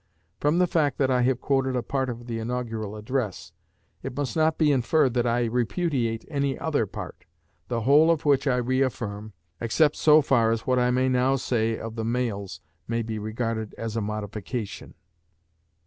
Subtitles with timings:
[0.39, 3.51] From the fact that I have quoted a part of the Inaugural Address,
[4.01, 7.25] it must not be inferred that I repudiate any other part,
[7.67, 11.93] the whole of which I reaffirm, except so far as what I now say of
[11.97, 14.95] the mails may be regarded as a modification.